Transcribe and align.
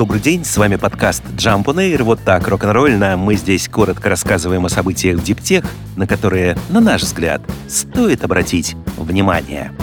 Добрый 0.00 0.18
день, 0.18 0.46
с 0.46 0.56
вами 0.56 0.76
подкаст 0.76 1.22
Jump 1.36 1.64
on 1.64 1.76
Air. 1.76 2.04
Вот 2.04 2.20
так, 2.24 2.48
рок-н-ролльно. 2.48 3.18
Мы 3.18 3.34
здесь 3.34 3.68
коротко 3.68 4.08
рассказываем 4.08 4.64
о 4.64 4.70
событиях 4.70 5.18
в 5.18 5.22
диптех, 5.22 5.62
на 5.94 6.06
которые, 6.06 6.56
на 6.70 6.80
наш 6.80 7.02
взгляд, 7.02 7.42
стоит 7.68 8.24
обратить 8.24 8.76
внимание. 8.96 9.74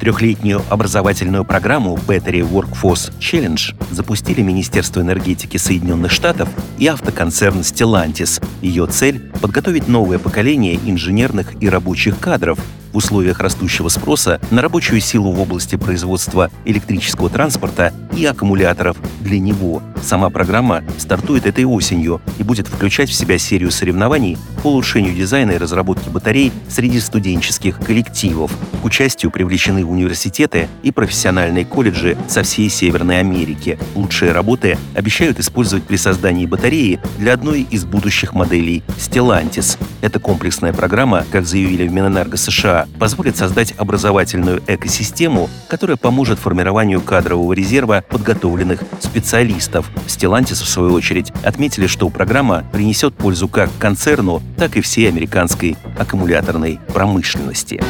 Трехлетнюю 0.00 0.60
образовательную 0.70 1.44
программу 1.44 1.94
Battery 1.94 2.40
Workforce 2.40 3.16
Challenge 3.20 3.76
запустили 3.92 4.42
Министерство 4.42 5.02
энергетики 5.02 5.56
Соединенных 5.56 6.10
Штатов 6.10 6.48
и 6.78 6.88
автоконцерн 6.88 7.60
Stellantis. 7.60 8.44
Ее 8.60 8.88
цель— 8.88 9.20
подготовить 9.40 9.86
новое 9.86 10.18
поколение 10.18 10.80
инженерных 10.84 11.62
и 11.62 11.68
рабочих 11.68 12.18
кадров, 12.18 12.58
в 12.92 12.96
условиях 12.96 13.40
растущего 13.40 13.88
спроса 13.88 14.40
на 14.50 14.62
рабочую 14.62 15.00
силу 15.00 15.32
в 15.32 15.40
области 15.40 15.76
производства 15.76 16.50
электрического 16.64 17.30
транспорта 17.30 17.92
и 18.16 18.24
аккумуляторов 18.24 18.96
для 19.20 19.38
него. 19.38 19.82
Сама 20.02 20.30
программа 20.30 20.82
стартует 20.98 21.46
этой 21.46 21.64
осенью 21.64 22.20
и 22.38 22.42
будет 22.42 22.66
включать 22.68 23.10
в 23.10 23.14
себя 23.14 23.38
серию 23.38 23.70
соревнований 23.70 24.38
по 24.62 24.68
улучшению 24.68 25.14
дизайна 25.14 25.52
и 25.52 25.58
разработки 25.58 26.08
батарей 26.08 26.52
среди 26.68 27.00
студенческих 27.00 27.78
коллективов. 27.78 28.50
К 28.82 28.84
участию 28.84 29.30
привлечены 29.30 29.84
университеты 29.84 30.68
и 30.82 30.90
профессиональные 30.90 31.64
колледжи 31.64 32.16
со 32.28 32.42
всей 32.42 32.70
Северной 32.70 33.20
Америки. 33.20 33.78
Лучшие 33.94 34.32
работы 34.32 34.78
обещают 34.94 35.38
использовать 35.38 35.84
при 35.84 35.96
создании 35.96 36.46
батареи 36.46 37.00
для 37.18 37.34
одной 37.34 37.62
из 37.70 37.84
будущих 37.84 38.32
моделей 38.32 38.82
Stellantis. 38.98 39.78
Эта 40.00 40.18
комплексная 40.18 40.72
программа, 40.72 41.24
как 41.30 41.46
заявили 41.46 41.86
в 41.86 41.92
Минэнерго 41.92 42.36
США, 42.36 42.79
позволит 42.98 43.36
создать 43.36 43.74
образовательную 43.76 44.62
экосистему, 44.66 45.48
которая 45.68 45.96
поможет 45.96 46.38
формированию 46.38 47.00
кадрового 47.00 47.52
резерва 47.52 48.04
подготовленных 48.08 48.82
специалистов. 49.00 49.90
Stellantis, 50.06 50.62
в 50.62 50.68
свою 50.68 50.92
очередь, 50.92 51.32
отметили, 51.44 51.86
что 51.86 52.08
программа 52.08 52.64
принесет 52.72 53.14
пользу 53.14 53.48
как 53.48 53.70
концерну, 53.78 54.42
так 54.56 54.76
и 54.76 54.80
всей 54.80 55.08
американской 55.08 55.76
аккумуляторной 55.98 56.80
промышленности. 56.92 57.80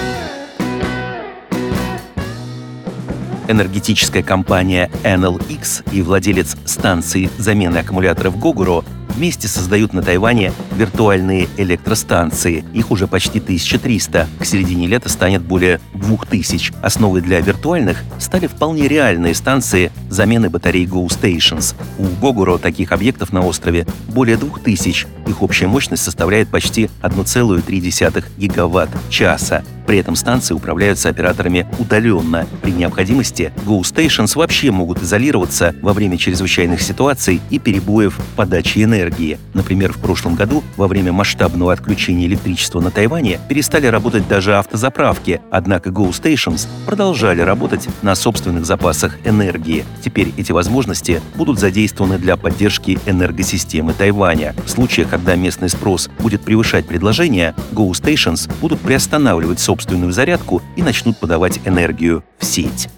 Энергетическая 3.50 4.22
компания 4.22 4.88
NLX 5.02 5.82
и 5.90 6.02
владелец 6.02 6.56
станции 6.66 7.28
замены 7.36 7.78
аккумуляторов 7.78 8.38
Гогуро 8.38 8.84
вместе 9.10 9.48
создают 9.48 9.92
на 9.92 10.02
Тайване 10.02 10.52
виртуальные 10.76 11.48
электростанции. 11.56 12.64
Их 12.72 12.90
уже 12.90 13.06
почти 13.06 13.38
1300. 13.38 14.28
К 14.38 14.44
середине 14.44 14.86
лета 14.86 15.08
станет 15.08 15.42
более 15.42 15.80
2000. 15.94 16.74
Основой 16.82 17.20
для 17.20 17.40
виртуальных 17.40 18.02
стали 18.18 18.46
вполне 18.46 18.88
реальные 18.88 19.34
станции 19.34 19.92
замены 20.08 20.50
батарей 20.50 20.86
Go 20.86 21.06
Stations. 21.06 21.74
У 21.98 22.04
Гогуро 22.20 22.58
таких 22.58 22.92
объектов 22.92 23.32
на 23.32 23.44
острове 23.44 23.86
более 24.08 24.36
2000. 24.36 25.06
Их 25.26 25.42
общая 25.42 25.66
мощность 25.66 26.02
составляет 26.02 26.48
почти 26.48 26.90
1,3 27.02 28.24
гигаватт-часа. 28.38 29.62
При 29.90 29.98
этом 29.98 30.14
станции 30.14 30.54
управляются 30.54 31.08
операторами 31.08 31.66
удаленно. 31.80 32.46
При 32.62 32.70
необходимости 32.70 33.52
Go 33.66 33.80
Stations 33.80 34.38
вообще 34.38 34.70
могут 34.70 35.02
изолироваться 35.02 35.74
во 35.82 35.92
время 35.92 36.16
чрезвычайных 36.16 36.80
ситуаций 36.80 37.40
и 37.50 37.58
перебоев 37.58 38.16
подачи 38.36 38.84
энергии. 38.84 39.40
Например, 39.52 39.92
в 39.92 39.98
прошлом 39.98 40.36
году 40.36 40.62
во 40.76 40.86
время 40.86 41.10
масштабного 41.10 41.72
отключения 41.72 42.28
электричества 42.28 42.80
на 42.80 42.92
Тайване 42.92 43.40
перестали 43.48 43.88
работать 43.88 44.28
даже 44.28 44.56
автозаправки, 44.56 45.40
однако 45.50 45.90
Go 45.90 46.10
Stations 46.10 46.68
продолжали 46.86 47.40
работать 47.40 47.88
на 48.02 48.14
собственных 48.14 48.66
запасах 48.66 49.18
энергии. 49.24 49.84
Теперь 50.04 50.32
эти 50.36 50.52
возможности 50.52 51.20
будут 51.34 51.58
задействованы 51.58 52.18
для 52.18 52.36
поддержки 52.36 53.00
энергосистемы 53.06 53.92
Тайваня. 53.92 54.54
В 54.64 54.70
случае, 54.70 55.06
когда 55.06 55.34
местный 55.34 55.68
спрос 55.68 56.08
будет 56.20 56.42
превышать 56.42 56.86
предложение, 56.86 57.56
Go 57.72 57.90
Stations 57.90 58.48
будут 58.60 58.78
приостанавливать 58.78 59.58
собственные 59.58 59.79
собственную 59.80 60.12
зарядку 60.12 60.60
и 60.76 60.82
начнут 60.82 61.16
подавать 61.16 61.58
энергию 61.64 62.22
в 62.38 62.44
сеть. 62.44 62.90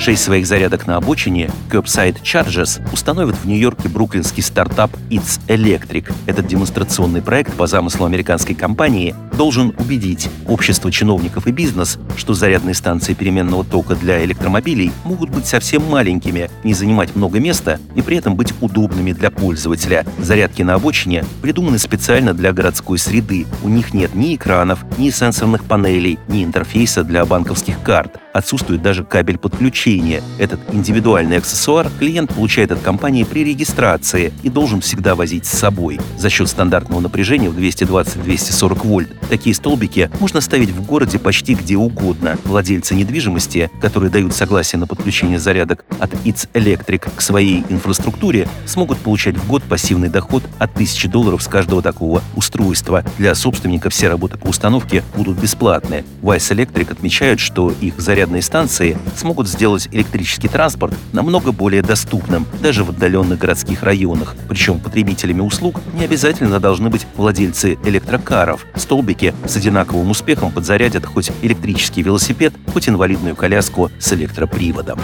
Шесть 0.00 0.22
своих 0.24 0.46
зарядок 0.46 0.86
на 0.86 0.96
обочине 0.96 1.50
Curbside 1.68 2.22
Charges 2.22 2.80
установят 2.90 3.36
в 3.36 3.44
Нью-Йорке 3.44 3.90
бруклинский 3.90 4.42
стартап 4.42 4.90
It's 5.10 5.38
Electric. 5.46 6.10
Этот 6.24 6.46
демонстрационный 6.46 7.20
проект 7.20 7.52
по 7.52 7.66
замыслу 7.66 8.06
американской 8.06 8.54
компании 8.54 9.14
должен 9.36 9.74
убедить 9.78 10.30
общество 10.48 10.90
чиновников 10.90 11.46
и 11.46 11.52
бизнес, 11.52 11.98
что 12.16 12.32
зарядные 12.32 12.74
станции 12.74 13.12
переменного 13.12 13.62
тока 13.62 13.94
для 13.94 14.24
электромобилей 14.24 14.90
могут 15.04 15.28
быть 15.28 15.46
совсем 15.46 15.84
маленькими, 15.84 16.50
не 16.64 16.72
занимать 16.72 17.14
много 17.14 17.38
места 17.38 17.78
и 17.94 18.00
при 18.00 18.16
этом 18.16 18.36
быть 18.36 18.54
удобными 18.62 19.12
для 19.12 19.30
пользователя. 19.30 20.06
Зарядки 20.18 20.62
на 20.62 20.74
обочине 20.74 21.26
придуманы 21.42 21.78
специально 21.78 22.32
для 22.32 22.54
городской 22.54 22.96
среды. 22.98 23.46
У 23.62 23.68
них 23.68 23.92
нет 23.92 24.14
ни 24.14 24.34
экранов, 24.34 24.82
ни 24.96 25.10
сенсорных 25.10 25.64
панелей, 25.64 26.18
ни 26.28 26.42
интерфейса 26.42 27.04
для 27.04 27.26
банковских 27.26 27.82
карт. 27.82 28.18
Отсутствует 28.32 28.80
даже 28.80 29.04
кабель 29.04 29.36
подключения. 29.36 29.89
Этот 30.38 30.60
индивидуальный 30.72 31.38
аксессуар 31.38 31.90
клиент 31.98 32.32
получает 32.32 32.70
от 32.70 32.80
компании 32.80 33.24
при 33.24 33.44
регистрации 33.44 34.32
и 34.44 34.48
должен 34.48 34.80
всегда 34.80 35.14
возить 35.14 35.46
с 35.46 35.58
собой. 35.58 36.00
За 36.16 36.30
счет 36.30 36.48
стандартного 36.48 37.00
напряжения 37.00 37.50
в 37.50 37.58
220-240 37.58 38.86
вольт 38.86 39.08
такие 39.28 39.54
столбики 39.54 40.10
можно 40.20 40.40
ставить 40.40 40.70
в 40.70 40.86
городе 40.86 41.18
почти 41.18 41.54
где 41.54 41.76
угодно. 41.76 42.38
Владельцы 42.44 42.94
недвижимости, 42.94 43.68
которые 43.80 44.10
дают 44.10 44.32
согласие 44.32 44.78
на 44.78 44.86
подключение 44.86 45.40
зарядок 45.40 45.84
от 45.98 46.12
It's 46.24 46.48
Electric 46.54 47.10
к 47.16 47.20
своей 47.20 47.64
инфраструктуре, 47.68 48.48
смогут 48.66 48.98
получать 48.98 49.36
в 49.36 49.46
год 49.48 49.64
пассивный 49.64 50.08
доход 50.08 50.44
от 50.58 50.72
1000 50.74 51.08
долларов 51.08 51.42
с 51.42 51.48
каждого 51.48 51.82
такого 51.82 52.22
устройства. 52.36 53.04
Для 53.18 53.34
собственников 53.34 53.92
все 53.92 54.08
работы 54.08 54.38
по 54.38 54.46
установке 54.46 55.02
будут 55.16 55.38
бесплатные. 55.38 56.04
Vice 56.22 56.54
Electric 56.54 56.92
отмечают, 56.92 57.40
что 57.40 57.72
их 57.80 57.98
заряд 57.98 58.20
зарядные 58.20 58.42
станции 58.42 58.98
смогут 59.16 59.48
сделать 59.48 59.79
электрический 59.90 60.48
транспорт 60.48 60.94
намного 61.12 61.52
более 61.52 61.82
доступным, 61.82 62.46
даже 62.60 62.84
в 62.84 62.90
отдаленных 62.90 63.38
городских 63.38 63.82
районах. 63.82 64.34
Причем 64.48 64.80
потребителями 64.80 65.40
услуг 65.40 65.80
не 65.94 66.04
обязательно 66.04 66.60
должны 66.60 66.90
быть 66.90 67.06
владельцы 67.16 67.78
электрокаров. 67.84 68.66
Столбики 68.74 69.34
с 69.46 69.56
одинаковым 69.56 70.10
успехом 70.10 70.50
подзарядят 70.52 71.06
хоть 71.06 71.30
электрический 71.42 72.02
велосипед, 72.02 72.52
хоть 72.72 72.88
инвалидную 72.88 73.36
коляску 73.36 73.90
с 73.98 74.12
электроприводом. 74.12 74.98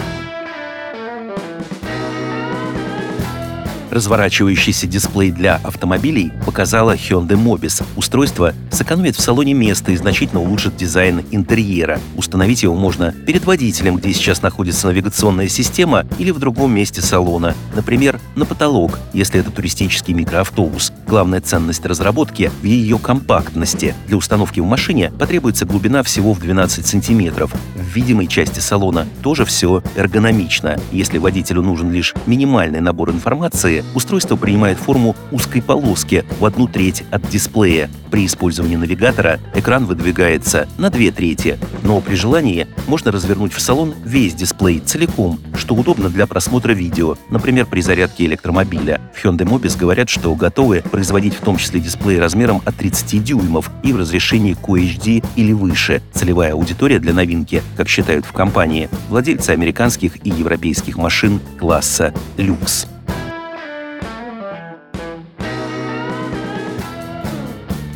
Разворачивающийся 3.91 4.85
дисплей 4.87 5.31
для 5.31 5.55
автомобилей 5.63 6.31
показала 6.45 6.95
Hyundai 6.95 7.41
Mobis. 7.41 7.83
Устройство 7.95 8.53
сэкономит 8.71 9.15
в 9.15 9.21
салоне 9.21 9.53
место 9.53 9.91
и 9.91 9.97
значительно 9.97 10.41
улучшит 10.41 10.75
дизайн 10.75 11.23
интерьера. 11.31 11.99
Установить 12.15 12.63
его 12.63 12.75
можно 12.75 13.11
перед 13.11 13.45
водителем, 13.45 13.95
где 13.97 14.13
сейчас 14.13 14.41
находится 14.41 14.87
навигационная 14.87 15.47
система, 15.47 16.05
или 16.19 16.31
в 16.31 16.39
другом 16.39 16.73
месте 16.73 17.01
салона, 17.01 17.55
например, 17.75 18.19
на 18.35 18.45
потолок, 18.45 18.99
если 19.13 19.39
это 19.39 19.51
туристический 19.51 20.13
микроавтобус. 20.13 20.91
Главная 21.07 21.41
ценность 21.41 21.85
разработки 21.85 22.51
в 22.61 22.65
ее 22.65 22.99
компактности. 22.99 23.95
Для 24.07 24.17
установки 24.17 24.59
в 24.59 24.65
машине 24.65 25.11
потребуется 25.17 25.65
глубина 25.65 26.03
всего 26.03 26.33
в 26.33 26.39
12 26.39 26.85
сантиметров. 26.85 27.53
В 27.75 27.95
видимой 27.95 28.27
части 28.27 28.59
салона 28.59 29.07
тоже 29.23 29.45
все 29.45 29.81
эргономично. 29.95 30.79
Если 30.91 31.17
водителю 31.17 31.61
нужен 31.61 31.91
лишь 31.91 32.13
минимальный 32.25 32.81
набор 32.81 33.11
информации, 33.11 33.83
устройство 33.93 34.35
принимает 34.35 34.77
форму 34.77 35.15
узкой 35.31 35.61
полоски 35.61 36.25
в 36.39 36.45
одну 36.45 36.67
треть 36.67 37.03
от 37.11 37.27
дисплея. 37.29 37.89
При 38.11 38.25
использовании 38.25 38.75
навигатора 38.75 39.39
экран 39.53 39.85
выдвигается 39.85 40.67
на 40.77 40.89
две 40.89 41.11
трети, 41.11 41.57
но 41.83 41.99
при 41.99 42.15
желании 42.15 42.67
можно 42.87 43.11
развернуть 43.11 43.53
в 43.53 43.59
салон 43.59 43.93
весь 44.03 44.33
дисплей 44.33 44.79
целиком, 44.79 45.39
что 45.55 45.75
удобно 45.75 46.09
для 46.09 46.25
просмотра 46.27 46.73
видео, 46.73 47.15
например, 47.29 47.65
при 47.65 47.81
зарядке 47.81 48.25
электромобиля. 48.25 49.01
В 49.13 49.23
Hyundai 49.23 49.45
Mobis 49.45 49.77
говорят, 49.77 50.09
что 50.09 50.33
готовы 50.35 50.83
производить 50.89 51.35
в 51.35 51.41
том 51.41 51.57
числе 51.57 51.79
дисплей 51.79 52.19
размером 52.19 52.61
от 52.65 52.75
30 52.75 53.23
дюймов 53.23 53.69
и 53.83 53.93
в 53.93 53.97
разрешении 53.97 54.55
QHD 54.55 55.25
или 55.35 55.51
выше. 55.51 56.01
Целевая 56.13 56.53
аудитория 56.53 56.99
для 56.99 57.13
новинки, 57.13 57.61
как 57.75 57.89
считают 57.89 58.25
в 58.25 58.31
компании, 58.31 58.89
владельцы 59.09 59.51
американских 59.51 60.25
и 60.25 60.29
европейских 60.29 60.97
машин 60.97 61.39
класса 61.57 62.13
люкс. 62.37 62.87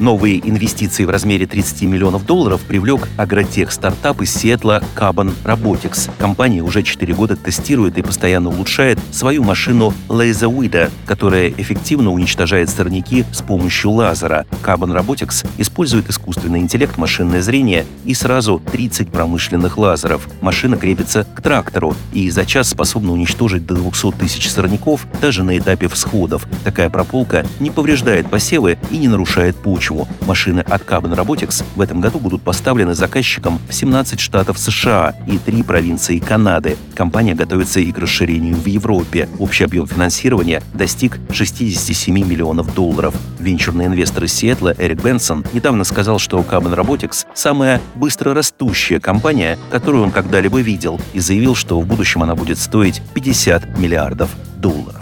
Новые 0.01 0.39
инвестиции 0.49 1.05
в 1.05 1.11
размере 1.11 1.45
30 1.45 1.83
миллионов 1.83 2.25
долларов 2.25 2.61
привлек 2.61 3.07
агротех-стартап 3.17 4.19
из 4.23 4.33
Сиэтла 4.33 4.81
Carbon 4.95 5.31
Robotics. 5.43 6.09
Компания 6.17 6.63
уже 6.63 6.81
4 6.81 7.13
года 7.13 7.35
тестирует 7.35 7.99
и 7.99 8.01
постоянно 8.01 8.49
улучшает 8.49 8.97
свою 9.11 9.43
машину 9.43 9.93
Widow, 10.07 10.89
которая 11.05 11.49
эффективно 11.49 12.11
уничтожает 12.11 12.71
сорняки 12.71 13.25
с 13.31 13.43
помощью 13.43 13.91
лазера. 13.91 14.47
Carbon 14.63 14.99
Robotics 14.99 15.45
использует 15.59 16.09
искусственный 16.09 16.61
интеллект, 16.61 16.97
машинное 16.97 17.43
зрение 17.43 17.85
и 18.03 18.15
сразу 18.15 18.59
30 18.71 19.11
промышленных 19.11 19.77
лазеров. 19.77 20.27
Машина 20.41 20.77
крепится 20.77 21.25
к 21.25 21.43
трактору 21.43 21.95
и 22.11 22.31
за 22.31 22.47
час 22.47 22.69
способна 22.69 23.11
уничтожить 23.11 23.67
до 23.67 23.75
200 23.75 24.13
тысяч 24.13 24.49
сорняков 24.49 25.05
даже 25.21 25.43
на 25.43 25.59
этапе 25.59 25.87
всходов. 25.87 26.47
Такая 26.63 26.89
прополка 26.89 27.45
не 27.59 27.69
повреждает 27.69 28.31
посевы 28.31 28.79
и 28.89 28.97
не 28.97 29.07
нарушает 29.07 29.55
почву. 29.57 29.90
Машины 30.25 30.61
от 30.61 30.83
Carbon 30.83 31.15
Robotics 31.15 31.63
в 31.75 31.81
этом 31.81 32.01
году 32.01 32.19
будут 32.19 32.41
поставлены 32.41 32.93
заказчикам 32.93 33.59
в 33.69 33.73
17 33.73 34.19
штатов 34.19 34.57
США 34.57 35.15
и 35.27 35.37
3 35.37 35.63
провинции 35.63 36.19
Канады. 36.19 36.77
Компания 36.95 37.35
готовится 37.35 37.79
и 37.79 37.91
к 37.91 37.97
расширению 37.97 38.55
в 38.55 38.65
Европе. 38.65 39.27
Общий 39.39 39.63
объем 39.63 39.87
финансирования 39.87 40.61
достиг 40.73 41.19
67 41.31 42.13
миллионов 42.13 42.73
долларов. 42.73 43.13
Венчурный 43.39 43.85
инвестор 43.85 44.23
из 44.25 44.33
Сиэтла 44.33 44.73
Эрик 44.77 45.03
Бенсон 45.03 45.45
недавно 45.53 45.83
сказал, 45.83 46.19
что 46.19 46.39
Carbon 46.39 46.75
Robotics– 46.75 47.25
самая 47.33 47.81
быстро 47.95 48.33
растущая 48.33 48.99
компания, 48.99 49.57
которую 49.69 50.03
он 50.03 50.11
когда-либо 50.11 50.61
видел, 50.61 50.99
и 51.13 51.19
заявил, 51.19 51.55
что 51.55 51.79
в 51.79 51.85
будущем 51.85 52.23
она 52.23 52.35
будет 52.35 52.57
стоить 52.57 53.01
50 53.13 53.77
миллиардов 53.77 54.29
долларов. 54.57 55.00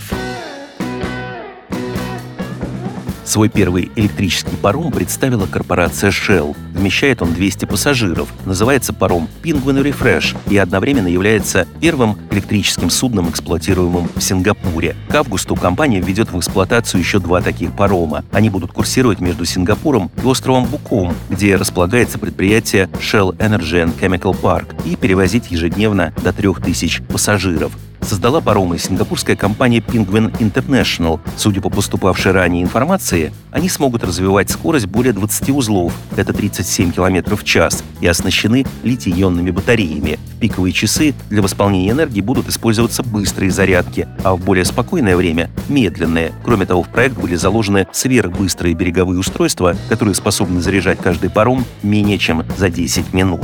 Свой 3.30 3.48
первый 3.48 3.92
электрический 3.96 4.56
паром 4.56 4.92
представила 4.92 5.46
корпорация 5.46 6.10
Shell. 6.10 6.58
Вмещает 6.74 7.22
он 7.22 7.32
200 7.32 7.66
пассажиров. 7.66 8.34
Называется 8.44 8.92
паром 8.92 9.30
Penguin 9.44 9.84
Refresh 9.84 10.36
и 10.50 10.58
одновременно 10.58 11.08
является 11.08 11.68
первым 11.80 12.18
электрическим 12.32 12.90
судном, 12.90 13.30
эксплуатируемым 13.30 14.10
в 14.16 14.20
Сингапуре. 14.20 14.96
К 15.10 15.16
августу 15.16 15.56
компания 15.56 16.02
введет 16.02 16.32
в 16.32 16.40
эксплуатацию 16.40 17.02
еще 17.02 17.20
два 17.20 17.40
таких 17.42 17.76
парома. 17.76 18.26
Они 18.32 18.50
будут 18.50 18.72
курсировать 18.72 19.20
между 19.20 19.46
Сингапуром 19.46 20.10
и 20.24 20.26
островом 20.26 20.66
Буком, 20.66 21.14
где 21.30 21.56
располагается 21.56 22.18
предприятие 22.18 22.90
Shell 23.00 23.38
Energy 23.38 23.86
and 23.86 23.94
Chemical 24.00 24.36
Park, 24.42 24.74
и 24.86 24.96
перевозить 24.96 25.52
ежедневно 25.52 26.16
до 26.24 26.34
3000 26.34 27.04
пассажиров 27.04 27.74
создала 28.10 28.42
паромы 28.42 28.80
сингапурская 28.80 29.36
компания 29.36 29.80
Penguin 29.80 30.36
International. 30.40 31.20
Судя 31.38 31.62
по 31.62 31.70
поступавшей 31.70 32.32
ранее 32.32 32.64
информации, 32.64 33.32
они 33.52 33.70
смогут 33.70 34.04
развивать 34.04 34.50
скорость 34.50 34.88
более 34.88 35.14
20 35.14 35.52
узлов, 35.52 35.94
это 36.18 36.34
37 36.34 36.92
км 36.92 37.36
в 37.36 37.44
час, 37.44 37.84
и 38.02 38.08
оснащены 38.08 38.66
литий-ионными 38.84 39.52
батареями. 39.52 40.18
В 40.36 40.40
пиковые 40.40 40.74
часы 40.74 41.14
для 41.30 41.44
восполнения 41.44 41.92
энергии 41.92 42.22
будут 42.22 42.50
использоваться 42.50 43.04
быстрые 43.04 43.52
зарядки, 43.52 44.08
а 44.24 44.36
в 44.36 44.44
более 44.44 44.66
спокойное 44.66 45.16
время– 45.16 45.52
медленные. 45.70 46.34
Кроме 46.44 46.66
того, 46.66 46.82
в 46.82 46.90
проект 46.90 47.16
были 47.16 47.36
заложены 47.36 47.86
сверхбыстрые 47.92 48.74
береговые 48.74 49.20
устройства, 49.20 49.76
которые 49.88 50.16
способны 50.16 50.62
заряжать 50.62 50.98
каждый 51.00 51.30
паром 51.30 51.64
менее 51.84 52.18
чем 52.18 52.44
за 52.58 52.72
10 52.72 53.14
минут. 53.14 53.42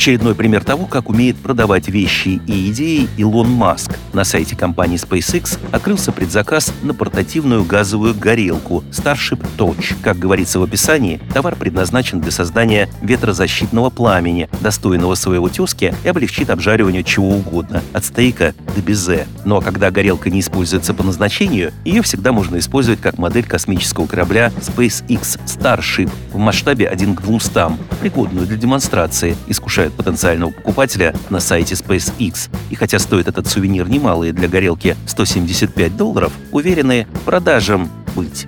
Очередной 0.00 0.34
пример 0.34 0.64
того, 0.64 0.86
как 0.86 1.10
умеет 1.10 1.36
продавать 1.36 1.88
вещи 1.88 2.40
и 2.46 2.70
идеи 2.70 3.06
Илон 3.18 3.50
Маск. 3.50 3.98
На 4.14 4.24
сайте 4.24 4.56
компании 4.56 4.96
SpaceX 4.96 5.58
открылся 5.72 6.10
предзаказ 6.10 6.72
на 6.82 6.94
портативную 6.94 7.64
газовую 7.64 8.14
горелку 8.14 8.82
Starship 8.92 9.46
Touch. 9.58 9.94
Как 10.02 10.18
говорится 10.18 10.58
в 10.58 10.62
описании, 10.62 11.20
товар 11.34 11.54
предназначен 11.54 12.22
для 12.22 12.30
создания 12.30 12.88
ветрозащитного 13.02 13.90
пламени, 13.90 14.48
достойного 14.62 15.16
своего 15.16 15.50
тезки 15.50 15.94
и 16.02 16.08
облегчит 16.08 16.48
обжаривание 16.48 17.04
чего 17.04 17.28
угодно, 17.28 17.82
от 17.92 18.02
стейка 18.02 18.54
до 18.74 18.80
безе. 18.80 19.26
Ну 19.44 19.58
а 19.58 19.60
когда 19.60 19.90
горелка 19.90 20.30
не 20.30 20.40
используется 20.40 20.94
по 20.94 21.02
назначению, 21.02 21.74
ее 21.84 22.00
всегда 22.00 22.32
можно 22.32 22.58
использовать 22.58 23.02
как 23.02 23.18
модель 23.18 23.44
космического 23.44 24.06
корабля 24.06 24.50
SpaceX 24.62 25.38
Starship 25.44 26.10
в 26.32 26.38
масштабе 26.38 26.88
1 26.88 27.16
к 27.16 27.20
200, 27.20 27.99
пригодную 28.00 28.46
для 28.46 28.56
демонстрации, 28.56 29.36
приглашают 29.80 29.94
потенциального 29.94 30.50
покупателя 30.50 31.14
на 31.30 31.40
сайте 31.40 31.74
SpaceX. 31.74 32.50
И 32.70 32.74
хотя 32.74 32.98
стоит 32.98 33.28
этот 33.28 33.46
сувенир 33.46 33.88
немалый 33.88 34.32
для 34.32 34.48
горелки 34.48 34.96
175 35.06 35.96
долларов, 35.96 36.32
уверены, 36.52 37.06
продажам 37.24 37.88
быть. 38.14 38.46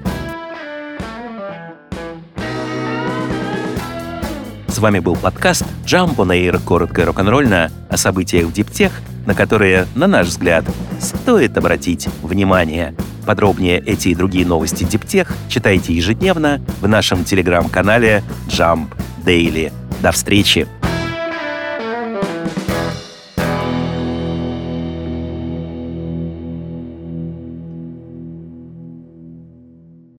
С 4.66 4.78
вами 4.78 4.98
был 4.98 5.16
подкаст 5.16 5.64
Jump 5.84 6.16
on 6.16 6.28
Air 6.28 6.60
коротко 6.64 7.02
и 7.02 7.04
рок-н-ролльно 7.04 7.70
о 7.88 7.96
событиях 7.96 8.46
в 8.46 8.52
Диптех, 8.52 8.92
на 9.26 9.34
которые, 9.34 9.86
на 9.94 10.06
наш 10.06 10.28
взгляд, 10.28 10.64
стоит 11.00 11.56
обратить 11.56 12.08
внимание. 12.22 12.94
Подробнее 13.26 13.78
эти 13.78 14.08
и 14.08 14.14
другие 14.14 14.44
новости 14.44 14.82
Диптех 14.82 15.32
читайте 15.48 15.92
ежедневно 15.92 16.60
в 16.80 16.88
нашем 16.88 17.24
телеграм-канале 17.24 18.24
Jump 18.48 18.88
Daily. 19.24 19.72
До 20.02 20.10
встречи! 20.12 20.81